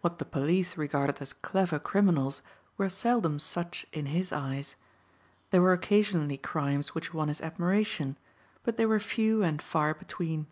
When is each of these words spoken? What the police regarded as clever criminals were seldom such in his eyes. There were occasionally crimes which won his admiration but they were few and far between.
What 0.00 0.16
the 0.18 0.24
police 0.24 0.78
regarded 0.78 1.20
as 1.20 1.34
clever 1.34 1.78
criminals 1.78 2.40
were 2.78 2.88
seldom 2.88 3.38
such 3.38 3.84
in 3.92 4.06
his 4.06 4.32
eyes. 4.32 4.76
There 5.50 5.60
were 5.60 5.74
occasionally 5.74 6.38
crimes 6.38 6.94
which 6.94 7.12
won 7.12 7.28
his 7.28 7.42
admiration 7.42 8.16
but 8.62 8.78
they 8.78 8.86
were 8.86 8.98
few 8.98 9.42
and 9.42 9.60
far 9.60 9.92
between. 9.92 10.46